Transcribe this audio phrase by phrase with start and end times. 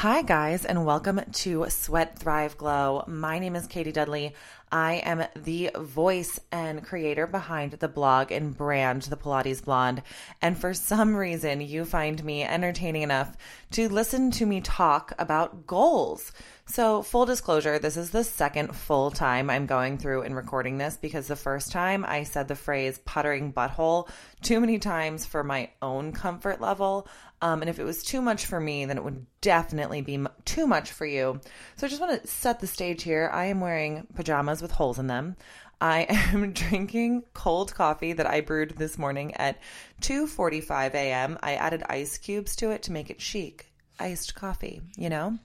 [0.00, 3.04] Hi, guys, and welcome to Sweat Thrive Glow.
[3.06, 4.34] My name is Katie Dudley.
[4.72, 10.02] I am the voice and creator behind the blog and brand, The Pilates Blonde.
[10.40, 13.36] And for some reason, you find me entertaining enough
[13.72, 16.32] to listen to me talk about goals.
[16.64, 20.96] So, full disclosure, this is the second full time I'm going through and recording this
[20.96, 24.08] because the first time I said the phrase puttering butthole
[24.40, 27.08] too many times for my own comfort level.
[27.42, 30.66] Um, and if it was too much for me, then it would definitely be too
[30.66, 31.40] much for you.
[31.76, 33.30] So, I just want to set the stage here.
[33.32, 35.36] I am wearing pajamas with holes in them.
[35.80, 39.58] I am drinking cold coffee that I brewed this morning at
[40.02, 41.38] 2:45 a.m.
[41.42, 43.72] I added ice cubes to it to make it chic.
[43.98, 45.38] Iced coffee, you know?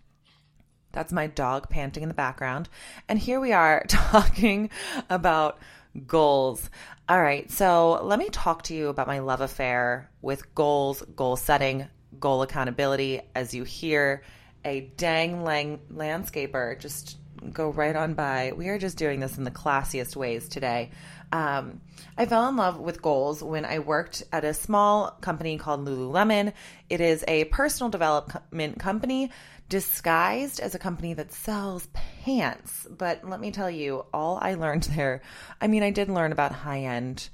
[0.91, 2.69] That's my dog panting in the background.
[3.09, 4.69] And here we are talking
[5.09, 5.59] about
[6.07, 6.69] goals.
[7.07, 11.35] All right, so let me talk to you about my love affair with goals, goal
[11.35, 11.87] setting,
[12.19, 13.21] goal accountability.
[13.35, 14.23] As you hear
[14.65, 17.19] a dang lang- landscaper just
[17.53, 18.53] go right on by.
[18.55, 20.89] We are just doing this in the classiest ways today.
[21.31, 21.81] Um,
[22.17, 26.53] I fell in love with goals when I worked at a small company called Lululemon.
[26.89, 29.31] It is a personal development company
[29.69, 32.87] disguised as a company that sells pants.
[32.89, 35.21] But let me tell you, all I learned there,
[35.59, 37.29] I mean, I did learn about high end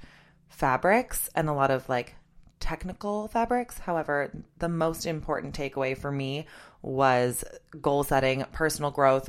[0.48, 2.14] fabrics and a lot of like
[2.60, 3.78] technical fabrics.
[3.78, 6.46] However, the most important takeaway for me
[6.80, 7.44] was
[7.80, 9.28] goal setting, personal growth,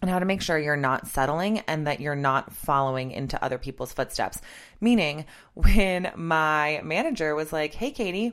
[0.00, 3.58] and how to make sure you're not settling and that you're not following into other
[3.58, 4.40] people's footsteps.
[4.80, 8.32] Meaning, when my manager was like, Hey, Katie,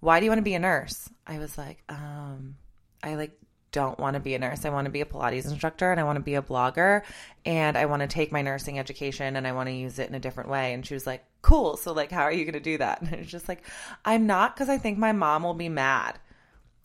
[0.00, 1.08] why do you want to be a nurse?
[1.26, 2.56] I was like, um,
[3.02, 3.38] I like
[3.72, 4.64] don't want to be a nurse.
[4.64, 7.02] I want to be a Pilates instructor and I want to be a blogger
[7.44, 10.14] and I want to take my nursing education and I want to use it in
[10.14, 10.74] a different way.
[10.74, 11.76] And she was like, Cool.
[11.76, 13.00] So, like, how are you going to do that?
[13.02, 13.64] And it's just like,
[14.04, 16.18] I'm not because I think my mom will be mad.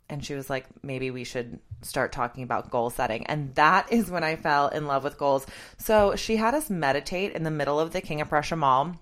[0.08, 3.26] And she was like, Maybe we should start talking about goal setting.
[3.26, 5.46] And that is when I fell in love with goals.
[5.76, 8.96] So, she had us meditate in the middle of the King of Prussia Mall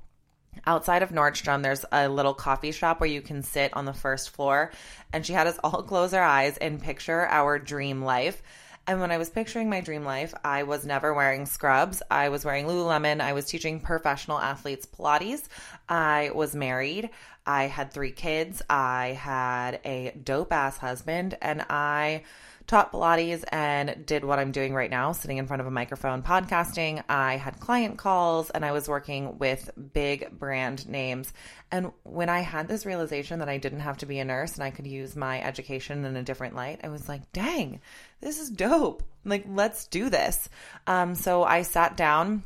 [0.65, 4.31] outside of Nordstrom, there's a little coffee shop where you can sit on the first
[4.31, 4.72] floor.
[5.12, 8.43] And she had us all close our eyes and picture our dream life.
[8.89, 12.03] And when I was picturing my dream life, I was never wearing scrubs.
[12.09, 13.21] I was wearing Lululemon.
[13.21, 15.43] I was teaching professional athletes Pilates.
[15.89, 17.11] I was married.
[17.45, 18.62] I had three kids.
[18.71, 21.37] I had a dope ass husband.
[21.43, 22.22] And I
[22.66, 26.22] taught Pilates and did what I'm doing right now, sitting in front of a microphone
[26.22, 27.03] podcasting.
[27.09, 31.32] I had client calls and I was working with big brand names.
[31.71, 34.65] And when I had this realization that I didn't have to be a nurse and
[34.65, 37.81] I could use my education in a different light, I was like, dang,
[38.21, 39.03] this is dope.
[39.25, 40.48] Like, let's do this.
[40.87, 42.43] Um, so I sat down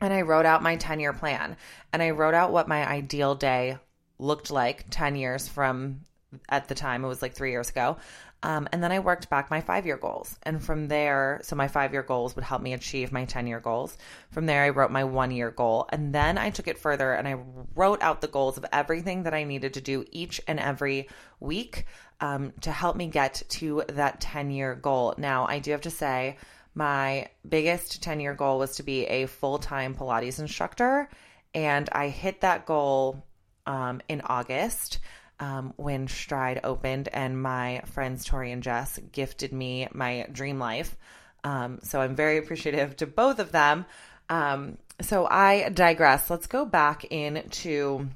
[0.00, 1.56] and I wrote out my 10 year plan
[1.92, 3.76] and I wrote out what my ideal day
[4.18, 6.00] looked like 10 years from
[6.48, 7.96] at the time, it was like three years ago.
[8.42, 10.38] Um, and then I worked back my five year goals.
[10.44, 13.60] And from there, so my five year goals would help me achieve my 10 year
[13.60, 13.96] goals.
[14.30, 15.88] From there, I wrote my one year goal.
[15.90, 17.36] And then I took it further and I
[17.74, 21.08] wrote out the goals of everything that I needed to do each and every
[21.40, 21.86] week
[22.20, 25.14] um, to help me get to that 10 year goal.
[25.18, 26.36] Now, I do have to say,
[26.74, 31.08] my biggest 10 year goal was to be a full time Pilates instructor.
[31.54, 33.24] And I hit that goal
[33.66, 35.00] um, in August
[35.40, 40.96] um, when Stride opened, and my friends Tori and Jess gifted me my dream life.
[41.44, 43.86] Um, so I'm very appreciative to both of them.
[44.28, 46.28] Um, so I digress.
[46.28, 48.08] Let's go back into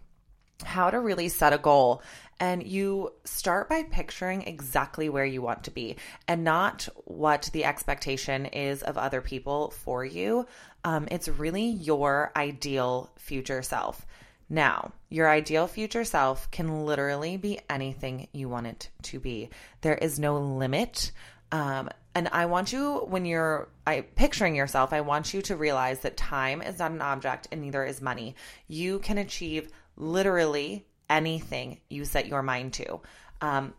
[0.64, 2.02] how to really set a goal.
[2.40, 5.96] And you start by picturing exactly where you want to be
[6.26, 10.46] and not what the expectation is of other people for you.
[10.84, 14.04] Um, it's really your ideal future self.
[14.52, 19.48] Now, your ideal future self can literally be anything you want it to be.
[19.80, 21.10] There is no limit.
[21.50, 26.00] Um, and I want you, when you're I, picturing yourself, I want you to realize
[26.00, 28.36] that time is not an object and neither is money.
[28.68, 33.00] You can achieve literally anything you set your mind to.
[33.40, 33.72] Um,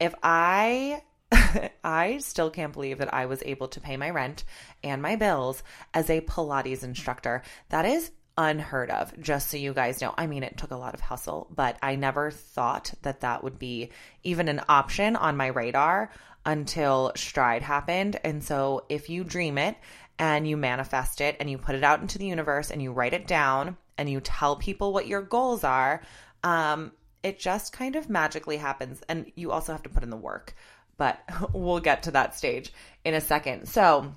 [0.00, 1.02] if I
[1.84, 4.42] I still can't believe that I was able to pay my rent
[4.82, 5.62] and my bills
[5.94, 7.42] as a Pilates instructor.
[7.68, 10.14] That is unheard of, just so you guys know.
[10.16, 13.58] I mean, it took a lot of hustle, but I never thought that that would
[13.58, 13.90] be
[14.22, 16.10] even an option on my radar
[16.44, 18.18] until Stride happened.
[18.24, 19.76] And so, if you dream it
[20.18, 23.14] and you manifest it and you put it out into the universe and you write
[23.14, 26.02] it down and you tell people what your goals are,
[26.44, 26.92] um,
[27.22, 29.02] it just kind of magically happens.
[29.08, 30.54] And you also have to put in the work,
[30.96, 31.18] but
[31.52, 32.72] we'll get to that stage
[33.04, 33.68] in a second.
[33.68, 34.14] So,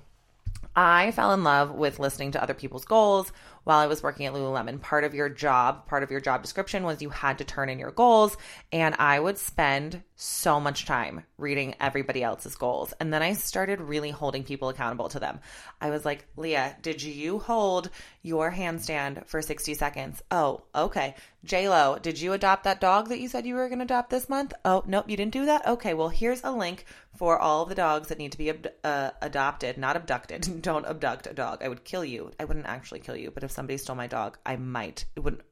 [0.76, 3.32] I fell in love with listening to other people's goals
[3.64, 4.80] while I was working at Lululemon.
[4.80, 7.78] Part of your job, part of your job description was you had to turn in
[7.78, 8.36] your goals.
[8.72, 12.92] And I would spend so much time reading everybody else's goals.
[13.00, 15.40] And then I started really holding people accountable to them.
[15.80, 17.90] I was like, Leah, did you hold
[18.22, 20.22] your handstand for 60 seconds?
[20.30, 21.14] Oh, okay.
[21.50, 24.28] Lo, did you adopt that dog that you said you were going to adopt this
[24.28, 24.52] month?
[24.64, 25.66] Oh, nope, you didn't do that?
[25.66, 26.84] Okay, well, here's a link
[27.16, 28.52] for all the dogs that need to be
[28.84, 30.62] uh, adopted, not abducted.
[30.62, 31.62] Don't abduct a dog.
[31.62, 32.30] I would kill you.
[32.38, 35.04] I wouldn't actually kill you, but if somebody stole my dog, I might.
[35.16, 35.42] It wouldn't.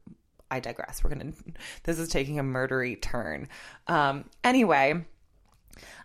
[0.51, 1.03] I digress.
[1.03, 1.33] We're gonna.
[1.83, 3.47] This is taking a murdery turn.
[3.87, 4.25] Um.
[4.43, 5.05] Anyway.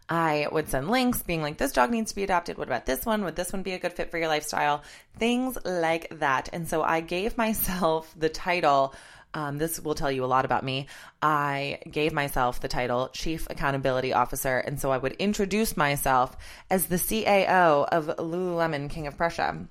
[0.07, 2.59] I would send links being like, this dog needs to be adopted.
[2.59, 3.25] What about this one?
[3.25, 4.83] Would this one be a good fit for your lifestyle?
[5.17, 6.51] Things like that.
[6.53, 8.95] And so I gave myself the title
[9.35, 10.87] um, this will tell you a lot about me.
[11.21, 16.37] I gave myself the title Chief Accountability Officer, and so I would introduce myself
[16.71, 19.67] as the CAO of Lululemon King of Prussia.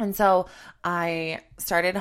[0.00, 0.46] And so
[0.82, 2.00] I started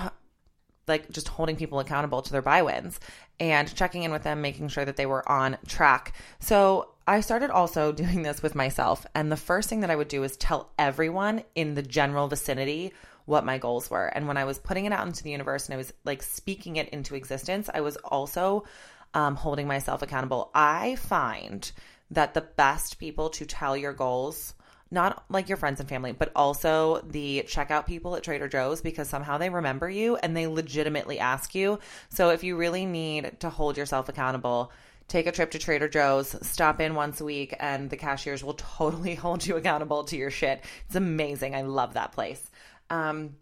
[0.87, 2.99] like just holding people accountable to their buy wins
[3.39, 6.13] and checking in with them, making sure that they were on track.
[6.39, 9.05] So I started also doing this with myself.
[9.13, 12.93] And the first thing that I would do is tell everyone in the general vicinity
[13.25, 14.07] what my goals were.
[14.07, 16.77] And when I was putting it out into the universe and I was like speaking
[16.77, 18.63] it into existence, I was also
[19.13, 20.49] um, holding myself accountable.
[20.55, 21.71] I find
[22.11, 24.55] that the best people to tell your goals
[24.91, 29.07] not like your friends and family, but also the checkout people at Trader Joe's because
[29.07, 31.79] somehow they remember you and they legitimately ask you.
[32.09, 34.71] So if you really need to hold yourself accountable,
[35.07, 38.53] take a trip to Trader Joe's, stop in once a week, and the cashiers will
[38.77, 40.63] totally hold you accountable to your shit.
[40.87, 41.55] It's amazing.
[41.55, 42.49] I love that place.
[42.89, 43.35] Um,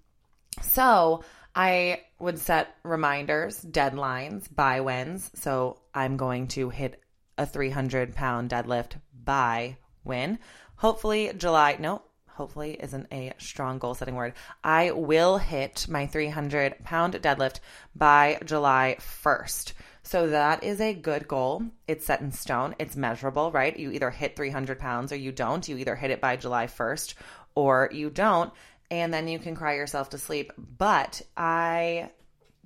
[0.62, 1.24] so
[1.56, 5.32] I would set reminders, deadlines, buy wins.
[5.36, 7.02] So I'm going to hit
[7.38, 10.40] a 300 pound deadlift by when.
[10.78, 11.78] Hopefully, July.
[11.80, 14.34] No, hopefully isn't a strong goal setting word.
[14.64, 17.60] I will hit my 300 pound deadlift
[17.96, 19.74] by July 1st.
[20.04, 21.64] So that is a good goal.
[21.88, 22.76] It's set in stone.
[22.80, 23.78] It's measurable, right?
[23.78, 25.68] You either hit 300 pounds or you don't.
[25.68, 27.16] You either hit it by July 1st
[27.56, 28.54] or you don't
[28.90, 30.54] and then you can cry yourself to sleep.
[30.58, 32.12] But I,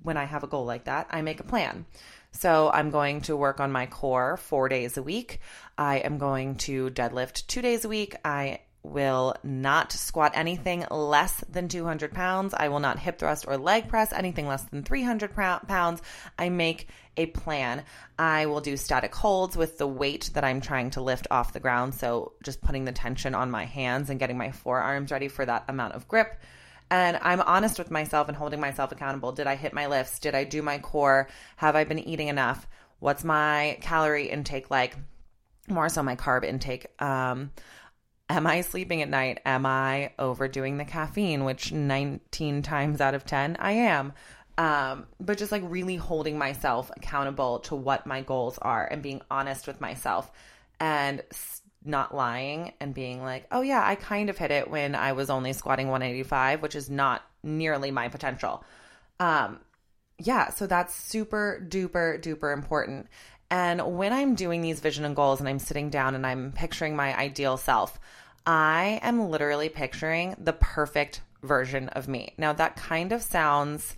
[0.02, 1.86] when I have a goal like that, I make a plan.
[2.32, 5.40] So I'm going to work on my core four days a week.
[5.78, 8.16] I am going to deadlift two days a week.
[8.24, 12.52] I will not squat anything less than 200 pounds.
[12.54, 16.02] I will not hip thrust or leg press anything less than 300 pounds.
[16.38, 17.84] I make a plan.
[18.18, 21.60] I will do static holds with the weight that I'm trying to lift off the
[21.60, 21.94] ground.
[21.94, 25.64] So just putting the tension on my hands and getting my forearms ready for that
[25.68, 26.40] amount of grip.
[26.92, 29.32] And I'm honest with myself and holding myself accountable.
[29.32, 30.18] Did I hit my lifts?
[30.18, 31.26] Did I do my core?
[31.56, 32.68] Have I been eating enough?
[32.98, 34.94] What's my calorie intake like?
[35.68, 36.86] More so my carb intake.
[37.00, 37.50] Um,
[38.28, 39.40] Am I sleeping at night?
[39.46, 44.12] Am I overdoing the caffeine, which 19 times out of 10 I am?
[44.58, 49.22] Um, but just like really holding myself accountable to what my goals are and being
[49.30, 50.30] honest with myself
[50.78, 51.22] and
[51.84, 55.30] not lying and being like, oh, yeah, I kind of hit it when I was
[55.30, 58.64] only squatting 185, which is not nearly my potential.
[59.20, 59.60] Um,
[60.18, 63.08] yeah, so that's super duper duper important.
[63.50, 66.96] And when I'm doing these vision and goals and I'm sitting down and I'm picturing
[66.96, 67.98] my ideal self,
[68.46, 72.34] I am literally picturing the perfect version of me.
[72.38, 73.96] Now, that kind of sounds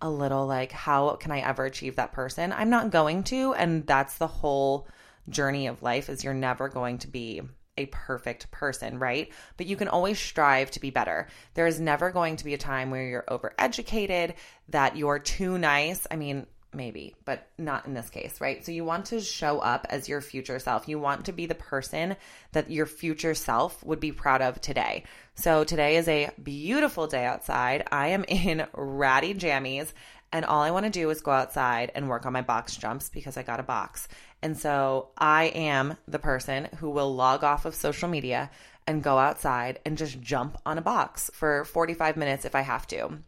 [0.00, 2.52] a little like, how can I ever achieve that person?
[2.52, 3.54] I'm not going to.
[3.54, 4.88] And that's the whole
[5.28, 7.42] journey of life is you're never going to be
[7.76, 9.32] a perfect person, right?
[9.56, 11.28] But you can always strive to be better.
[11.54, 14.34] There is never going to be a time where you're overeducated,
[14.70, 16.06] that you're too nice.
[16.10, 18.64] I mean, maybe, but not in this case, right?
[18.66, 20.88] So you want to show up as your future self.
[20.88, 22.16] You want to be the person
[22.52, 25.04] that your future self would be proud of today.
[25.36, 27.86] So today is a beautiful day outside.
[27.90, 29.92] I am in ratty jammies
[30.32, 33.08] and all I want to do is go outside and work on my box jumps
[33.08, 34.08] because I got a box.
[34.42, 38.50] And so I am the person who will log off of social media
[38.86, 42.86] and go outside and just jump on a box for 45 minutes if I have
[42.88, 43.18] to.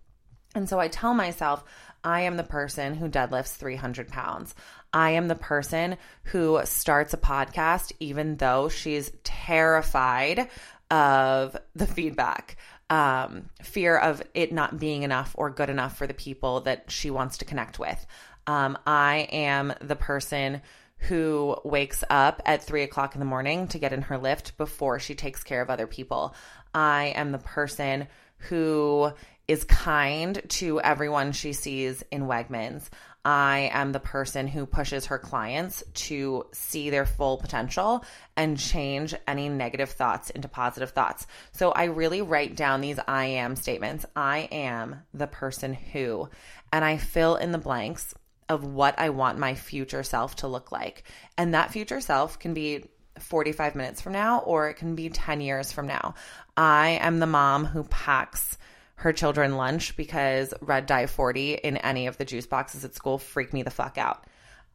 [0.55, 1.65] And so I tell myself,
[2.03, 4.55] I am the person who deadlifts 300 pounds.
[4.93, 10.49] I am the person who starts a podcast even though she's terrified
[10.91, 12.57] of the feedback,
[12.89, 17.11] um, fear of it not being enough or good enough for the people that she
[17.11, 18.05] wants to connect with.
[18.47, 20.63] Um, I am the person
[21.01, 24.99] who wakes up at three o'clock in the morning to get in her lift before
[24.99, 26.35] she takes care of other people.
[26.75, 28.09] I am the person
[28.49, 29.13] who
[29.49, 32.89] is kind to everyone she sees in Wegmans.
[33.25, 38.05] I am the person who pushes her clients to see their full potential
[38.37, 41.27] and change any negative thoughts into positive thoughts.
[41.53, 44.07] So I really write down these I am statements.
[44.17, 46.31] I am the person who,
[46.73, 48.15] and I fill in the blanks
[48.51, 51.05] of what I want my future self to look like.
[51.39, 52.85] And that future self can be
[53.19, 56.15] 45 minutes from now or it can be 10 years from now.
[56.57, 58.59] I am the mom who packs
[58.97, 63.19] her children lunch because red dye 40 in any of the juice boxes at school
[63.19, 64.25] freak me the fuck out.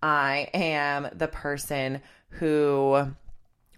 [0.02, 3.14] I am the person who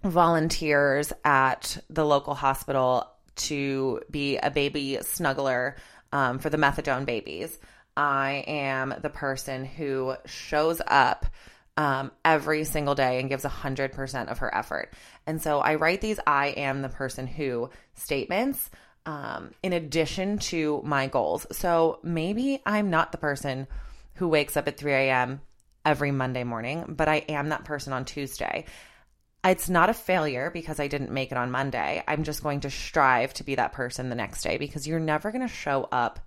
[0.04, 5.74] volunteers at the local hospital to be a baby snuggler
[6.12, 7.58] um, for the methadone babies.
[7.98, 11.26] I am the person who shows up
[11.76, 14.94] um, every single day and gives 100% of her effort.
[15.26, 18.70] And so I write these I am the person who statements
[19.04, 21.46] um, in addition to my goals.
[21.50, 23.66] So maybe I'm not the person
[24.14, 25.40] who wakes up at 3 a.m.
[25.84, 28.64] every Monday morning, but I am that person on Tuesday.
[29.44, 32.02] It's not a failure because I didn't make it on Monday.
[32.06, 35.32] I'm just going to strive to be that person the next day because you're never
[35.32, 36.20] going to show up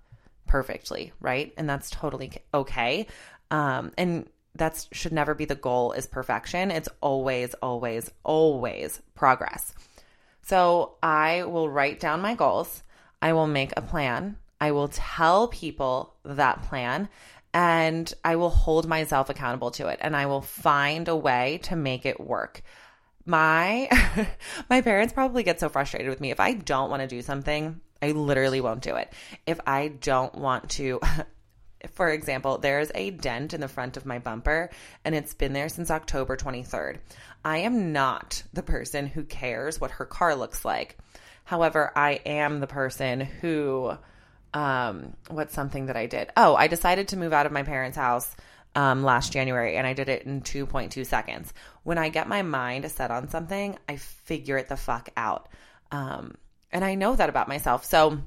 [0.52, 1.54] perfectly, right?
[1.56, 3.06] And that's totally okay.
[3.50, 6.70] Um, and that should never be the goal is perfection.
[6.70, 9.72] It's always, always, always progress.
[10.42, 12.82] So I will write down my goals.
[13.22, 14.36] I will make a plan.
[14.60, 17.08] I will tell people that plan
[17.54, 21.76] and I will hold myself accountable to it and I will find a way to
[21.76, 22.60] make it work.
[23.24, 23.88] My
[24.68, 27.80] my parents probably get so frustrated with me if I don't want to do something,
[28.02, 29.12] I literally won't do it.
[29.46, 31.00] If I don't want to,
[31.92, 34.70] for example, there's a dent in the front of my bumper
[35.04, 36.98] and it's been there since October 23rd.
[37.44, 40.98] I am not the person who cares what her car looks like.
[41.44, 43.92] However, I am the person who,
[44.52, 46.30] um, what's something that I did?
[46.36, 48.34] Oh, I decided to move out of my parents' house
[48.74, 51.52] um, last January and I did it in 2.2 seconds.
[51.84, 55.48] When I get my mind set on something, I figure it the fuck out.
[55.90, 56.36] Um,
[56.72, 57.84] and I know that about myself.
[57.84, 58.18] So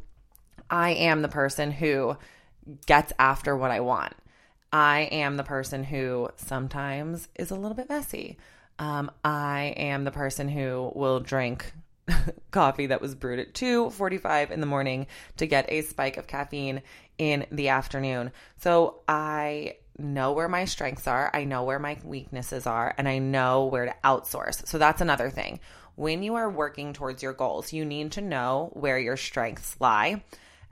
[0.69, 2.17] I am the person who
[2.85, 4.13] gets after what I want.
[4.71, 8.37] I am the person who sometimes is a little bit messy.
[8.77, 11.71] Um, I am the person who will drink
[12.51, 16.81] coffee that was brewed at 2:45 in the morning to get a spike of caffeine
[17.17, 18.31] in the afternoon.
[18.57, 23.19] So I know where my strengths are, I know where my weaknesses are, and I
[23.19, 24.67] know where to outsource.
[24.67, 25.59] So that's another thing
[25.95, 30.23] when you are working towards your goals, you need to know where your strengths lie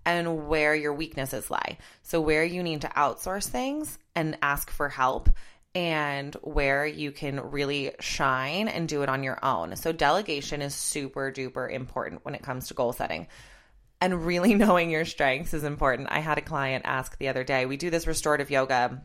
[0.05, 1.77] and where your weaknesses lie.
[2.01, 5.29] So, where you need to outsource things and ask for help,
[5.75, 9.75] and where you can really shine and do it on your own.
[9.75, 13.27] So, delegation is super duper important when it comes to goal setting.
[14.01, 16.09] And really knowing your strengths is important.
[16.11, 19.01] I had a client ask the other day, we do this restorative yoga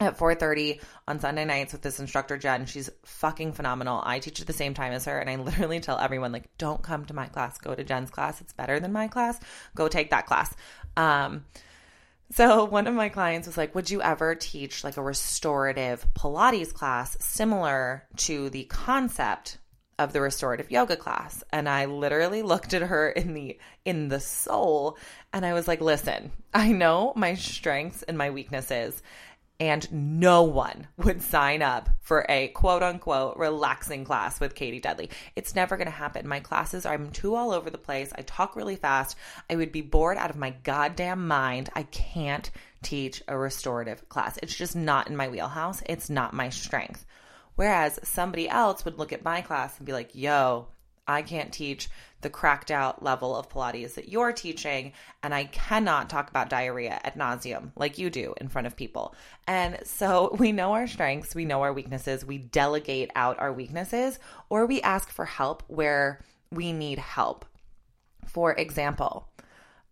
[0.00, 2.66] at 4:30 on Sunday nights with this instructor Jen.
[2.66, 4.02] She's fucking phenomenal.
[4.04, 6.82] I teach at the same time as her and I literally tell everyone like don't
[6.82, 8.40] come to my class, go to Jen's class.
[8.40, 9.40] It's better than my class.
[9.74, 10.54] Go take that class.
[10.96, 11.44] Um
[12.32, 16.74] so one of my clients was like, "Would you ever teach like a restorative Pilates
[16.74, 19.58] class similar to the concept
[19.98, 24.20] of the restorative yoga class?" And I literally looked at her in the in the
[24.20, 24.98] soul
[25.32, 29.02] and I was like, "Listen, I know my strengths and my weaknesses."
[29.58, 35.10] And no one would sign up for a quote unquote relaxing class with Katie Dudley.
[35.34, 36.28] It's never going to happen.
[36.28, 38.12] My classes, I'm too all over the place.
[38.16, 39.16] I talk really fast.
[39.48, 41.70] I would be bored out of my goddamn mind.
[41.74, 42.50] I can't
[42.82, 44.38] teach a restorative class.
[44.42, 45.82] It's just not in my wheelhouse.
[45.86, 47.06] It's not my strength.
[47.56, 50.68] Whereas somebody else would look at my class and be like, yo,
[51.06, 51.88] I can't teach
[52.22, 57.00] the cracked out level of Pilates that you're teaching, and I cannot talk about diarrhea
[57.04, 59.14] at nauseum like you do in front of people.
[59.46, 64.18] And so we know our strengths, we know our weaknesses, we delegate out our weaknesses,
[64.48, 66.20] or we ask for help where
[66.50, 67.44] we need help.
[68.26, 69.28] For example,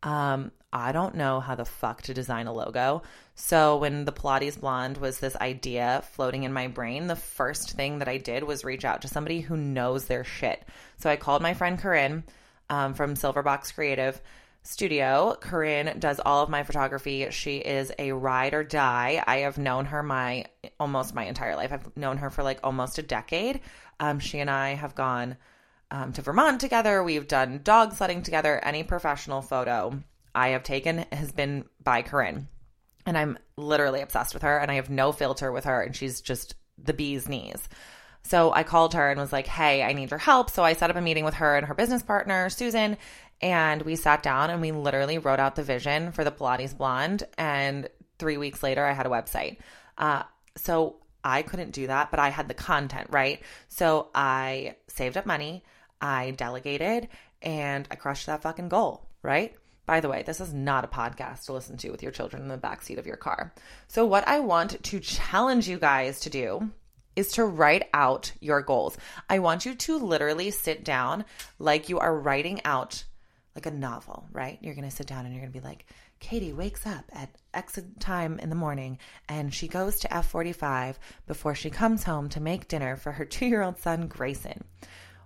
[0.02, 3.04] um, I don't know how the fuck to design a logo.
[3.36, 8.00] So when the Pilates Blonde was this idea floating in my brain, the first thing
[8.00, 10.66] that I did was reach out to somebody who knows their shit.
[10.96, 12.24] So I called my friend Corinne
[12.68, 14.20] um, from Silverbox Creative
[14.64, 15.36] Studio.
[15.40, 17.28] Corinne does all of my photography.
[17.30, 19.22] She is a ride or die.
[19.24, 20.46] I have known her my
[20.80, 21.72] almost my entire life.
[21.72, 23.60] I've known her for like almost a decade.
[24.00, 25.36] Um, she and I have gone
[25.92, 27.04] um, to Vermont together.
[27.04, 28.58] We've done dog sledding together.
[28.58, 30.02] Any professional photo
[30.34, 32.48] I have taken has been by Corinne.
[33.06, 36.20] And I'm literally obsessed with her and I have no filter with her and she's
[36.20, 37.68] just the bee's knees.
[38.22, 40.88] So I called her and was like, "Hey, I need your help." So I set
[40.88, 42.96] up a meeting with her and her business partner, Susan,
[43.42, 47.24] and we sat down and we literally wrote out the vision for the Pilates Blonde
[47.36, 47.88] and
[48.18, 49.58] three weeks later, I had a website.
[49.98, 50.22] Uh,
[50.56, 53.40] so I couldn't do that, but I had the content, right?
[53.68, 55.64] So I saved up money,
[56.00, 57.08] I delegated,
[57.42, 59.54] and I crushed that fucking goal, right?
[59.86, 62.48] By the way, this is not a podcast to listen to with your children in
[62.48, 63.52] the backseat of your car.
[63.86, 66.70] So, what I want to challenge you guys to do
[67.16, 68.96] is to write out your goals.
[69.28, 71.24] I want you to literally sit down
[71.58, 73.04] like you are writing out
[73.54, 74.58] like a novel, right?
[74.60, 75.86] You're going to sit down and you're going to be like,
[76.18, 78.98] Katie wakes up at X time in the morning
[79.28, 83.46] and she goes to F45 before she comes home to make dinner for her two
[83.46, 84.64] year old son, Grayson.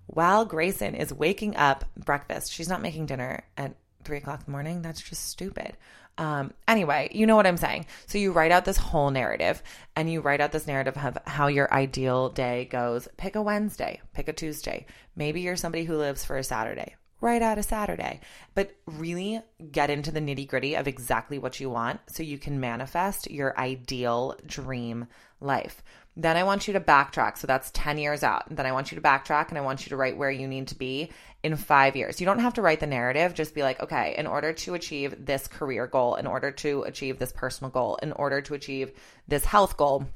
[0.06, 3.74] While Grayson is waking up breakfast, she's not making dinner at
[4.04, 4.82] three o'clock in the morning.
[4.82, 5.76] That's just stupid.
[6.18, 7.86] Um, anyway, you know what I'm saying.
[8.06, 9.62] So you write out this whole narrative
[9.94, 13.06] and you write out this narrative of how your ideal day goes.
[13.16, 14.86] Pick a Wednesday, pick a Tuesday.
[15.14, 16.96] Maybe you're somebody who lives for a Saturday.
[17.20, 18.20] Write out a Saturday,
[18.54, 19.40] but really
[19.72, 23.58] get into the nitty gritty of exactly what you want so you can manifest your
[23.58, 25.06] ideal dream
[25.40, 25.82] life.
[26.18, 27.38] Then I want you to backtrack.
[27.38, 28.44] So that's 10 years out.
[28.50, 30.66] Then I want you to backtrack and I want you to write where you need
[30.68, 31.12] to be
[31.44, 32.20] in five years.
[32.20, 33.34] You don't have to write the narrative.
[33.34, 37.20] Just be like, okay, in order to achieve this career goal, in order to achieve
[37.20, 38.90] this personal goal, in order to achieve
[39.28, 40.08] this health goal,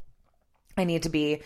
[0.77, 1.43] I need to be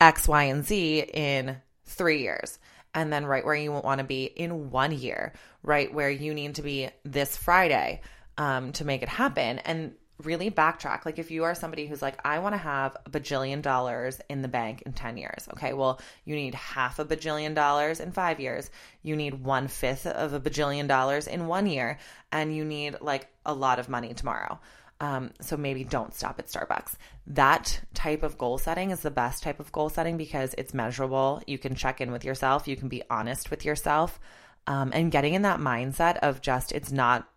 [0.00, 2.58] X, Y, and Z in three years.
[2.94, 6.54] And then right where you want to be in one year, right where you need
[6.54, 8.00] to be this Friday
[8.38, 9.58] um, to make it happen.
[9.58, 11.04] And really backtrack.
[11.04, 14.42] Like if you are somebody who's like, I want to have a bajillion dollars in
[14.42, 15.48] the bank in 10 years.
[15.54, 15.72] Okay.
[15.72, 18.70] Well, you need half a bajillion dollars in five years.
[19.02, 21.98] You need one fifth of a bajillion dollars in one year.
[22.30, 24.60] And you need like a lot of money tomorrow.
[25.00, 26.96] Um, so maybe don't stop at Starbucks.
[27.26, 31.42] That type of goal setting is the best type of goal setting because it's measurable.
[31.46, 32.68] You can check in with yourself.
[32.68, 34.20] You can be honest with yourself.
[34.66, 37.28] Um, and getting in that mindset of just, it's not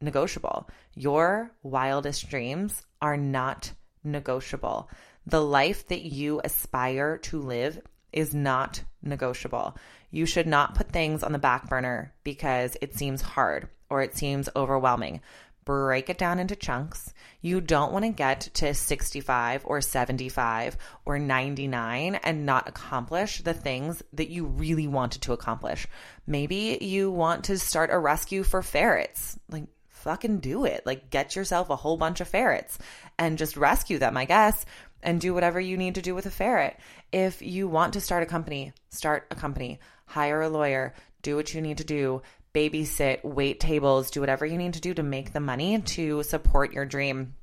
[0.00, 0.68] negotiable.
[0.94, 3.72] Your wildest dreams are not
[4.04, 4.90] negotiable.
[5.26, 7.80] The life that you aspire to live
[8.12, 9.76] is not negotiable.
[10.10, 14.16] You should not put things on the back burner because it seems hard or it
[14.16, 15.20] seems overwhelming.
[15.64, 17.12] Break it down into chunks.
[17.40, 23.52] You don't want to get to 65 or 75 or 99 and not accomplish the
[23.52, 25.88] things that you really wanted to accomplish.
[26.24, 29.36] Maybe you want to start a rescue for ferrets.
[29.50, 29.64] Like,
[30.06, 30.86] fucking do it.
[30.86, 32.78] Like, get yourself a whole bunch of ferrets
[33.18, 34.64] and just rescue them, I guess,
[35.02, 36.78] and do whatever you need to do with a ferret.
[37.12, 41.52] If you want to start a company, start a company, hire a lawyer, do what
[41.52, 42.22] you need to do,
[42.54, 46.72] babysit, wait tables, do whatever you need to do to make the money to support
[46.72, 47.34] your dream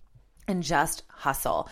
[0.48, 1.70] and just hustle.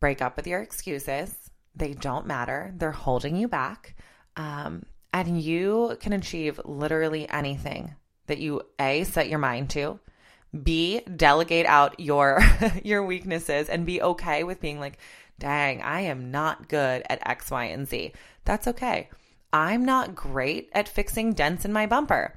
[0.00, 1.34] Break up with your excuses.
[1.74, 3.96] They don't matter, they're holding you back.
[4.36, 7.94] Um, and you can achieve literally anything
[8.30, 10.00] that you A, set your mind to,
[10.62, 12.40] B, delegate out your
[12.84, 14.98] your weaknesses and be okay with being like,
[15.38, 18.12] dang, I am not good at X, Y, and Z.
[18.44, 19.10] That's okay.
[19.52, 22.36] I'm not great at fixing dents in my bumper.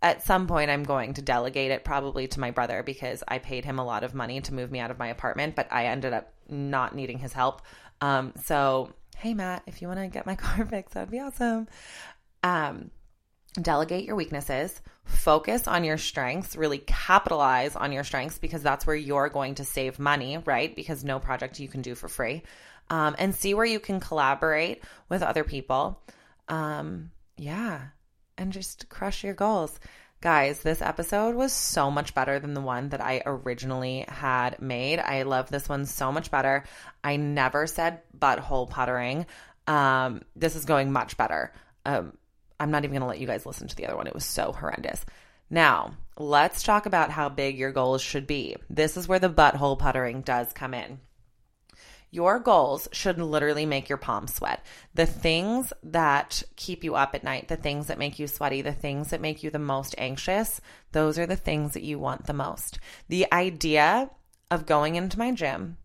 [0.00, 3.64] At some point, I'm going to delegate it probably to my brother because I paid
[3.64, 6.12] him a lot of money to move me out of my apartment, but I ended
[6.12, 7.62] up not needing his help.
[8.00, 11.66] Um, so, hey, Matt, if you want to get my car fixed, that'd be awesome.
[12.42, 12.90] Um,
[13.62, 18.96] delegate your weaknesses, focus on your strengths, really capitalize on your strengths because that's where
[18.96, 20.74] you're going to save money, right?
[20.74, 22.42] Because no project you can do for free.
[22.90, 26.02] Um, and see where you can collaborate with other people.
[26.48, 27.88] Um, yeah,
[28.38, 29.78] and just crush your goals.
[30.20, 34.98] Guys, this episode was so much better than the one that I originally had made.
[34.98, 36.64] I love this one so much better.
[37.04, 39.26] I never said butthole puttering.
[39.68, 41.52] Um, this is going much better.
[41.86, 42.14] Um,
[42.60, 44.06] I'm not even going to let you guys listen to the other one.
[44.06, 45.04] It was so horrendous.
[45.50, 48.56] Now, let's talk about how big your goals should be.
[48.68, 51.00] This is where the butthole puttering does come in.
[52.10, 54.64] Your goals should literally make your palms sweat.
[54.94, 58.72] The things that keep you up at night, the things that make you sweaty, the
[58.72, 60.60] things that make you the most anxious,
[60.92, 62.78] those are the things that you want the most.
[63.08, 64.10] The idea
[64.50, 65.76] of going into my gym,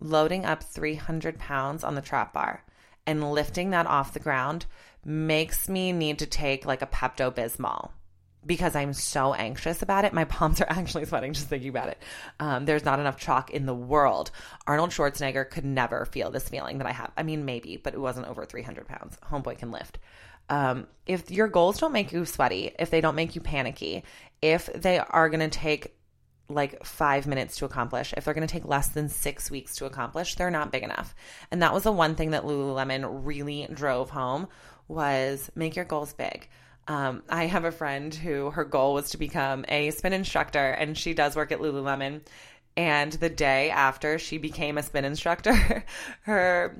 [0.00, 2.62] loading up 300 pounds on the trap bar,
[3.06, 4.66] and lifting that off the ground
[5.04, 7.90] makes me need to take like a Pepto Bismol
[8.44, 10.12] because I'm so anxious about it.
[10.12, 11.98] My palms are actually sweating just thinking about it.
[12.38, 14.30] Um, there's not enough chalk in the world.
[14.66, 17.10] Arnold Schwarzenegger could never feel this feeling that I have.
[17.16, 19.16] I mean, maybe, but it wasn't over 300 pounds.
[19.30, 19.98] Homeboy can lift.
[20.48, 24.02] Um, if your goals don't make you sweaty, if they don't make you panicky,
[24.42, 25.94] if they are going to take
[26.50, 29.86] like five minutes to accomplish, if they're going to take less than six weeks to
[29.86, 31.14] accomplish, they're not big enough.
[31.50, 34.48] And that was the one thing that Lululemon really drove home
[34.88, 36.48] was make your goals big.
[36.88, 40.98] Um, I have a friend who her goal was to become a spin instructor, and
[40.98, 42.22] she does work at Lululemon.
[42.76, 45.84] And the day after she became a spin instructor,
[46.22, 46.76] her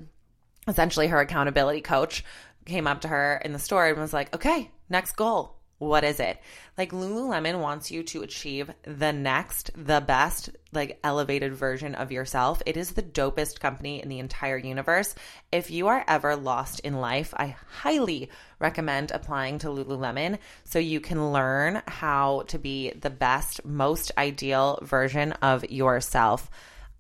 [0.67, 2.25] essentially her accountability coach
[2.65, 5.60] came up to her in the store and was like, okay, next goal.
[5.81, 6.39] What is it?
[6.77, 12.61] Like Lululemon wants you to achieve the next, the best, like elevated version of yourself.
[12.67, 15.15] It is the dopest company in the entire universe.
[15.51, 21.01] If you are ever lost in life, I highly recommend applying to Lululemon so you
[21.01, 26.51] can learn how to be the best, most ideal version of yourself.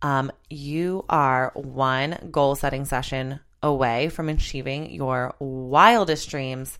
[0.00, 6.78] Um, you are one goal setting session away from achieving your wildest dreams.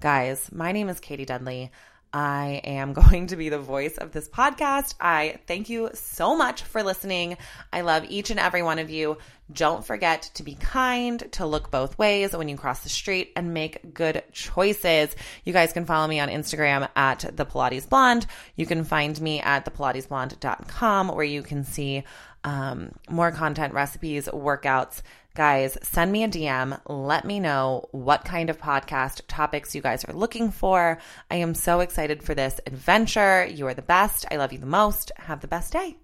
[0.00, 1.70] Guys, my name is Katie Dudley.
[2.12, 4.94] I am going to be the voice of this podcast.
[5.00, 7.36] I thank you so much for listening.
[7.72, 9.18] I love each and every one of you.
[9.52, 13.52] Don't forget to be kind, to look both ways when you cross the street, and
[13.54, 15.14] make good choices.
[15.44, 18.26] You guys can follow me on Instagram at the Pilates Blonde.
[18.56, 22.04] You can find me at thepilatesblonde.com where you can see
[22.44, 25.02] um, more content, recipes, workouts
[25.34, 26.80] Guys, send me a DM.
[26.86, 30.98] Let me know what kind of podcast topics you guys are looking for.
[31.28, 33.44] I am so excited for this adventure.
[33.44, 34.26] You are the best.
[34.30, 35.10] I love you the most.
[35.16, 35.96] Have the best day.